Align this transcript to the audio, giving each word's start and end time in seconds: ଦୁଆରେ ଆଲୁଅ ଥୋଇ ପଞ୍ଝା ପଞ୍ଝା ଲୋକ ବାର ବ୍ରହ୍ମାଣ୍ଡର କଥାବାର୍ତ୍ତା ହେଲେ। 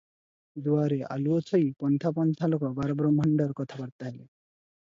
ଦୁଆରେ 0.67 0.97
ଆଲୁଅ 1.15 1.37
ଥୋଇ 1.49 1.69
ପଞ୍ଝା 1.83 2.13
ପଞ୍ଝା 2.19 2.51
ଲୋକ 2.55 2.73
ବାର 2.81 2.97
ବ୍ରହ୍ମାଣ୍ଡର 3.03 3.59
କଥାବାର୍ତ୍ତା 3.63 4.11
ହେଲେ। 4.13 4.25